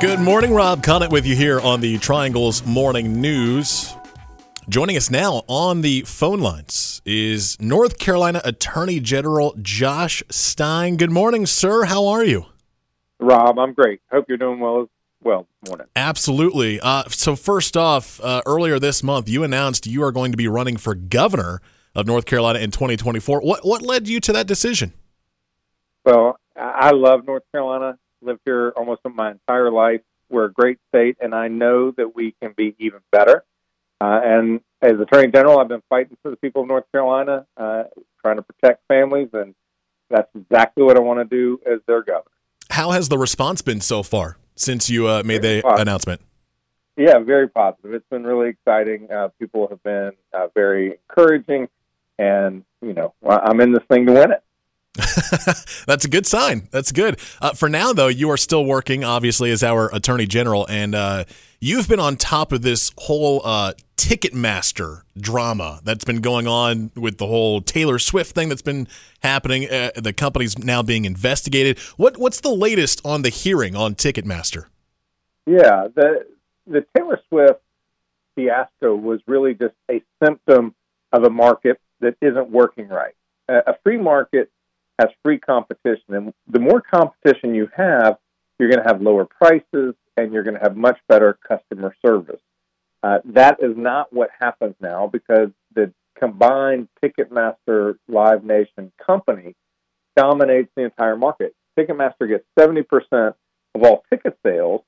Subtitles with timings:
[0.00, 3.96] Good morning, Rob Connett with you here on the Triangles Morning News.
[4.68, 10.98] Joining us now on the phone lines is North Carolina Attorney General Josh Stein.
[10.98, 11.86] Good morning, sir.
[11.86, 12.46] How are you?
[13.18, 14.00] Rob, I'm great.
[14.12, 14.88] Hope you're doing well as
[15.24, 15.88] well morning.
[15.96, 16.78] Absolutely.
[16.78, 20.46] Uh, so, first off, uh, earlier this month, you announced you are going to be
[20.46, 21.60] running for governor
[21.96, 23.40] of North Carolina in 2024.
[23.40, 24.92] What what led you to that decision?
[26.04, 27.98] Well, I love North Carolina.
[28.20, 30.00] Lived here almost my entire life.
[30.30, 33.44] We're a great state, and I know that we can be even better.
[34.00, 37.84] Uh, and as Attorney General, I've been fighting for the people of North Carolina, uh,
[38.20, 39.54] trying to protect families, and
[40.10, 42.30] that's exactly what I want to do as their governor.
[42.70, 46.20] How has the response been so far since you uh, made the announcement?
[46.96, 47.94] Yeah, very positive.
[47.94, 49.10] It's been really exciting.
[49.10, 51.68] Uh, people have been uh, very encouraging,
[52.18, 54.42] and you know, I'm in this thing to win it.
[55.86, 56.68] That's a good sign.
[56.70, 57.20] That's good.
[57.40, 61.24] Uh, for now, though, you are still working, obviously, as our attorney general, and uh,
[61.60, 67.18] you've been on top of this whole uh, Ticketmaster drama that's been going on with
[67.18, 68.88] the whole Taylor Swift thing that's been
[69.20, 69.70] happening.
[69.70, 71.78] Uh, the company's now being investigated.
[71.96, 74.66] What what's the latest on the hearing on Ticketmaster?
[75.46, 76.26] Yeah, the
[76.66, 77.60] the Taylor Swift
[78.34, 80.74] fiasco was really just a symptom
[81.12, 83.14] of a market that isn't working right.
[83.48, 84.50] A free market
[84.98, 86.04] has free competition.
[86.08, 88.18] And the more competition you have,
[88.58, 92.40] you're going to have lower prices and you're going to have much better customer service.
[93.02, 99.54] Uh, that is not what happens now because the combined Ticketmaster Live Nation company
[100.16, 101.54] dominates the entire market.
[101.78, 103.34] Ticketmaster gets 70%
[103.74, 104.82] of all ticket sales.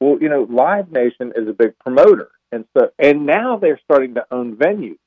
[0.00, 2.30] Well, you know, Live Nation is a big promoter.
[2.50, 4.98] And so, and now they're starting to own venues.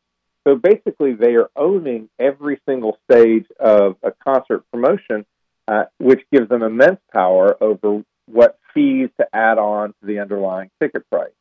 [0.47, 5.25] So basically, they are owning every single stage of a concert promotion,
[5.67, 10.69] uh, which gives them immense power over what fees to add on to the underlying
[10.81, 11.31] ticket price.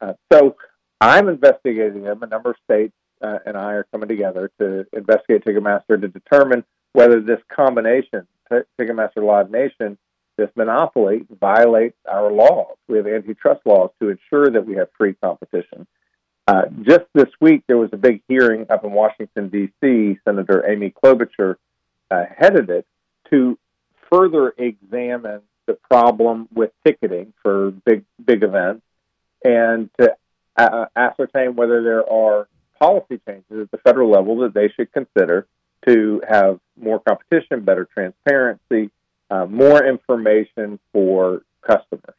[0.00, 0.56] Uh, so
[1.00, 2.22] I'm investigating them.
[2.22, 6.64] A number of states uh, and I are coming together to investigate Ticketmaster to determine
[6.92, 9.98] whether this combination, T- Ticketmaster Live Nation,
[10.36, 12.76] this monopoly violates our laws.
[12.88, 15.86] We have antitrust laws to ensure that we have free competition.
[16.46, 20.18] Uh, just this week, there was a big hearing up in Washington, D.C.
[20.24, 21.56] Senator Amy Klobuchar
[22.10, 22.86] uh, headed it
[23.30, 23.58] to
[24.10, 28.82] further examine the problem with ticketing for big big events
[29.42, 30.14] and to
[30.56, 32.46] uh, ascertain whether there are
[32.78, 35.46] policy changes at the federal level that they should consider
[35.86, 38.90] to have more competition, better transparency,
[39.30, 42.16] uh, more information for customers.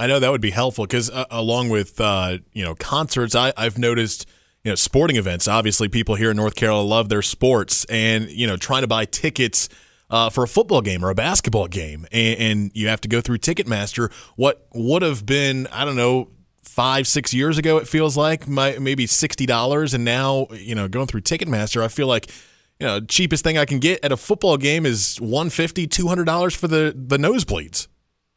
[0.00, 3.52] I know that would be helpful because uh, along with uh, you know concerts, I,
[3.54, 4.26] I've noticed
[4.64, 5.46] you know sporting events.
[5.46, 9.04] Obviously, people here in North Carolina love their sports, and you know trying to buy
[9.04, 9.68] tickets.
[10.08, 13.20] Uh, for a football game or a basketball game, and, and you have to go
[13.20, 14.12] through Ticketmaster.
[14.34, 16.30] What would have been, I don't know,
[16.64, 20.88] five, six years ago, it feels like my, maybe sixty dollars, and now you know
[20.88, 22.28] going through Ticketmaster, I feel like
[22.80, 26.56] you know cheapest thing I can get at a football game is 150 200 dollars
[26.56, 27.86] for the the nosebleeds.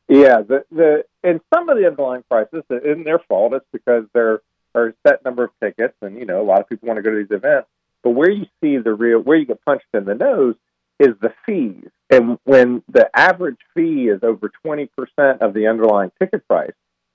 [0.07, 3.53] Yeah, the the and some of the underlying prices isn't their fault.
[3.53, 4.41] It's because there
[4.75, 7.03] are a set number of tickets, and you know a lot of people want to
[7.03, 7.67] go to these events.
[8.03, 10.55] But where you see the real, where you get punched in the nose,
[10.99, 11.89] is the fees.
[12.09, 16.73] And when the average fee is over twenty percent of the underlying ticket price,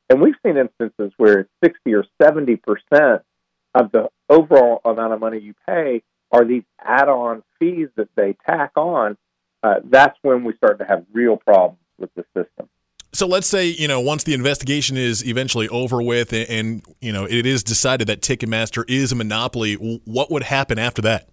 [0.08, 3.22] and we've seen instances where it's sixty or seventy percent
[3.75, 6.02] of the overall amount of money you pay
[6.32, 9.16] are these add-on fees that they tack on.
[9.62, 12.69] Uh, that's when we start to have real problems with the system.
[13.19, 17.12] So let's say you know once the investigation is eventually over with, and, and you
[17.12, 19.75] know it is decided that Ticketmaster is a monopoly.
[20.05, 21.29] What would happen after that?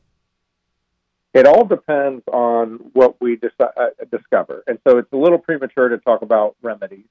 [1.36, 3.68] It all depends on what we dis- uh,
[4.12, 7.06] discover, and so it's a little premature to talk about remedies.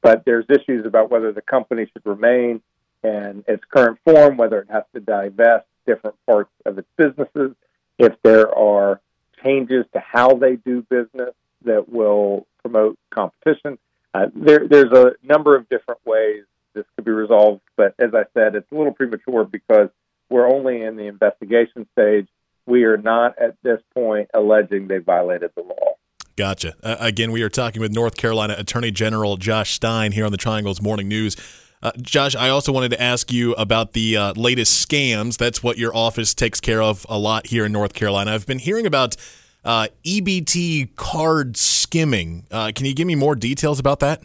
[0.00, 2.62] But there's issues about whether the company should remain
[3.02, 7.56] in its current form, whether it has to divest different parts of its businesses,
[7.98, 9.00] if there are
[9.42, 13.76] changes to how they do business that will promote competition.
[14.12, 16.44] Uh, there, there's a number of different ways
[16.74, 19.88] this could be resolved, but as I said, it's a little premature because
[20.28, 22.28] we're only in the investigation stage.
[22.66, 25.94] We are not at this point alleging they violated the law.
[26.36, 26.74] Gotcha.
[26.82, 30.38] Uh, again, we are talking with North Carolina Attorney General Josh Stein here on the
[30.38, 31.36] Triangles Morning News.
[31.82, 35.38] Uh, Josh, I also wanted to ask you about the uh, latest scams.
[35.38, 38.32] That's what your office takes care of a lot here in North Carolina.
[38.32, 39.16] I've been hearing about
[39.64, 42.46] uh, EBT card skimming.
[42.50, 44.22] Uh, can you give me more details about that?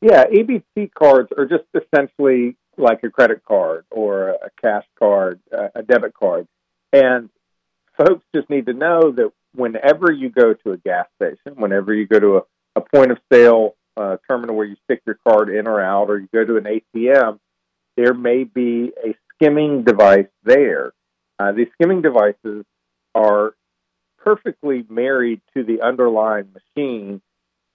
[0.00, 5.68] Yeah, EBT cards are just essentially like a credit card or a cash card, uh,
[5.74, 6.46] a debit card.
[6.92, 7.28] And
[7.96, 12.06] folks just need to know that whenever you go to a gas station, whenever you
[12.06, 12.42] go to a,
[12.76, 16.18] a point of sale uh, terminal where you stick your card in or out, or
[16.18, 17.40] you go to an ATM,
[17.96, 20.92] there may be a skimming device there.
[21.38, 22.64] Uh, these skimming devices
[23.14, 23.54] are
[24.22, 27.20] perfectly married to the underlying machine,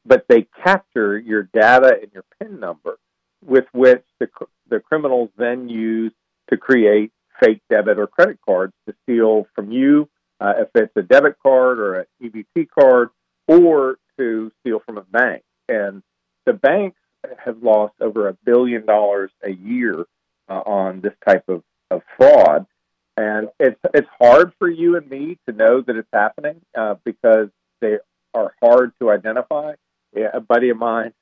[0.06, 2.98] but they capture your data and your PIN number,
[3.46, 4.28] with which the,
[4.70, 6.14] the criminals then use
[6.50, 7.12] to create
[7.42, 10.10] fake debit or credit cards to steal from you,
[10.40, 13.10] uh, if it's a debit card or an EBT card,
[13.48, 15.44] or to steal from a bank.
[15.70, 16.04] And
[16.46, 17.00] the banks
[17.44, 20.06] have lost over a billion dollars a year
[20.50, 22.66] uh, on this type of, of fraud.
[23.16, 27.50] And it's it's hard for you and me to know that it's happening uh, because
[27.80, 27.98] they
[28.34, 29.74] are hard to identify.
[30.16, 31.14] Yeah, a buddy of mine,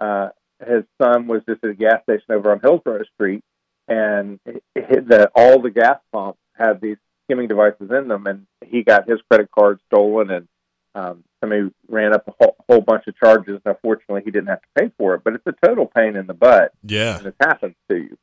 [0.00, 0.30] uh,
[0.66, 3.42] his son was just at a gas station over on Hillsborough Street,
[3.88, 4.38] and
[4.74, 9.20] the, all the gas pumps had these skimming devices in them, and he got his
[9.30, 10.48] credit card stolen, and
[10.94, 13.60] um, somebody ran up a whole, whole bunch of charges.
[13.64, 16.26] And unfortunately, he didn't have to pay for it, but it's a total pain in
[16.26, 16.72] the butt.
[16.82, 18.18] Yeah, when it happens to you.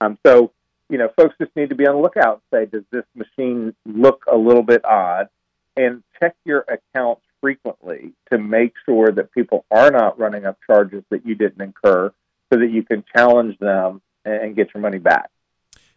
[0.00, 0.52] Um, so
[0.92, 3.74] you know, folks just need to be on the lookout and say, does this machine
[3.86, 5.28] look a little bit odd?
[5.74, 11.02] And check your accounts frequently to make sure that people are not running up charges
[11.08, 12.12] that you didn't incur
[12.52, 15.30] so that you can challenge them and get your money back.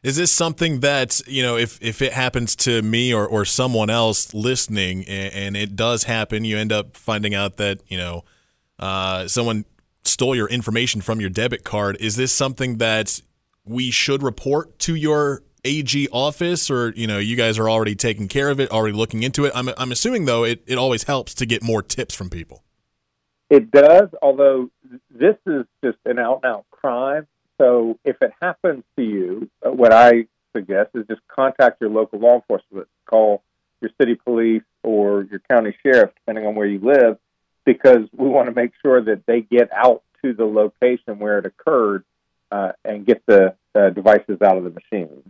[0.02, 3.90] Is this something that, you know, if, if it happens to me or, or someone
[3.90, 8.24] else listening and, and it does happen, you end up finding out that, you know,
[8.80, 9.66] uh, someone
[10.06, 11.98] stole your information from your debit card.
[12.00, 13.20] Is this something that
[13.66, 18.28] we should report to your AG office, or you know, you guys are already taking
[18.28, 19.52] care of it, already looking into it?
[19.56, 22.64] I'm I'm assuming though it, it always helps to get more tips from people.
[23.50, 24.70] It does, although
[25.12, 27.28] this is just an out and out crime.
[27.60, 32.20] So if it happens to you, uh, what I suggest is just contact your local
[32.20, 33.44] law enforcement, call
[33.82, 37.18] your city police or your county sheriff, depending on where you live,
[37.66, 41.46] because we want to make sure that they get out to the location where it
[41.46, 42.04] occurred
[42.52, 45.24] uh, and get the uh, devices out of the machine.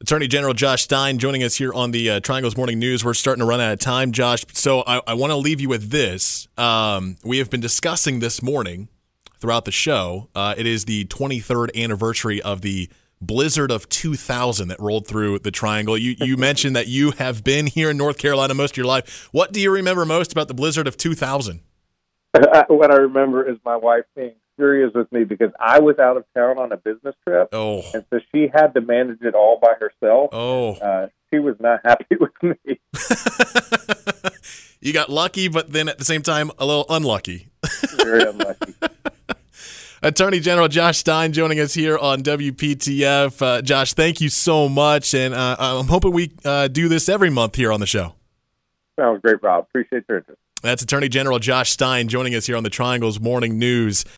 [0.00, 3.04] Attorney General Josh Stein joining us here on the uh, Triangles Morning News.
[3.04, 4.44] We're starting to run out of time, Josh.
[4.52, 6.48] So I, I want to leave you with this.
[6.58, 8.88] Um, we have been discussing this morning
[9.38, 10.28] throughout the show.
[10.34, 15.50] Uh, it is the 23rd anniversary of the blizzard of 2000 that rolled through the
[15.50, 15.96] Triangle.
[15.96, 19.28] You, you mentioned that you have been here in North Carolina most of your life.
[19.32, 21.60] What do you remember most about the blizzard of 2000?
[22.68, 26.24] what I remember is my wife being furious with me because I was out of
[26.34, 27.48] town on a business trip.
[27.52, 27.82] Oh.
[27.94, 30.30] And so she had to manage it all by herself.
[30.32, 30.74] Oh.
[30.74, 32.80] Uh, she was not happy with me.
[34.80, 37.48] you got lucky, but then at the same time, a little unlucky.
[37.96, 38.74] Very unlucky.
[40.02, 43.42] Attorney General Josh Stein joining us here on WPTF.
[43.42, 45.14] Uh, Josh, thank you so much.
[45.14, 48.14] And uh, I'm hoping we uh, do this every month here on the show.
[48.98, 49.64] Sounds great, Rob.
[49.68, 50.40] Appreciate your interest.
[50.62, 54.06] That's Attorney General Josh Stein joining us here on the Triangles Morning News.